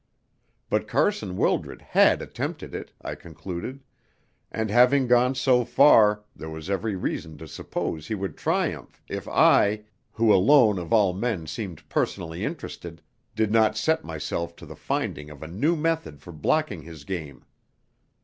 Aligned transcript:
But 0.67 0.87
Carson 0.87 1.37
Wildred 1.37 1.79
had 1.83 2.23
attempted 2.23 2.73
it, 2.73 2.91
I 3.03 3.13
concluded, 3.13 3.83
and 4.51 4.71
having 4.71 5.05
gone 5.05 5.35
so 5.35 5.63
far, 5.63 6.23
there 6.35 6.49
was 6.49 6.71
every 6.71 6.95
reason 6.95 7.37
to 7.37 7.47
suppose 7.47 8.07
he 8.07 8.15
would 8.15 8.35
triumph 8.35 8.99
if 9.07 9.27
I 9.27 9.83
who 10.13 10.33
alone 10.33 10.79
of 10.79 10.91
all 10.91 11.13
men 11.13 11.45
seemed 11.45 11.87
personally 11.87 12.43
interested 12.43 13.03
did 13.35 13.51
not 13.51 13.77
set 13.77 14.03
myself 14.03 14.55
to 14.55 14.65
the 14.65 14.75
finding 14.75 15.29
of 15.29 15.43
a 15.43 15.47
new 15.47 15.75
method 15.75 16.19
for 16.19 16.31
blocking 16.31 16.81
his 16.81 17.03
game. 17.03 17.45